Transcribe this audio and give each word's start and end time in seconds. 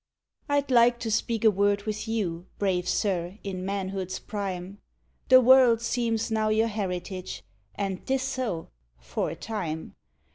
I'd 0.49 0.71
like 0.71 0.97
to 1.01 1.11
speak 1.11 1.45
a 1.45 1.51
word 1.51 1.83
with 1.83 2.07
you, 2.07 2.47
brave 2.57 2.89
sir, 2.89 3.37
in 3.43 3.63
manhood's 3.63 4.17
prime! 4.17 4.79
The 5.29 5.39
world 5.39 5.79
seems 5.79 6.31
now 6.31 6.49
your 6.49 6.69
heritage, 6.69 7.43
and 7.75 8.03
'tis 8.03 8.23
so 8.23 8.69
for 8.97 9.29
a 9.29 9.35
time. 9.35 9.93